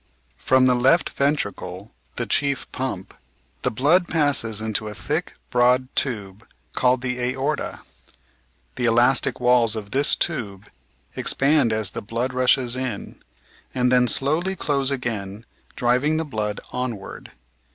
[0.39, 3.13] From the left ventricle, the chief pirnip,
[3.61, 6.43] the blood passes into a thick broad tube
[6.73, 7.81] called the aorta.
[8.77, 10.65] The elastic walls of this tube
[11.15, 13.21] expand as the blood rushes in,
[13.75, 15.45] and then slowly close again,
[15.75, 17.33] driving the blood onward.